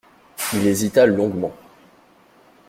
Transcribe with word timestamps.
Il 0.55 0.65
hésita 0.65 1.05
longuement. 1.05 1.55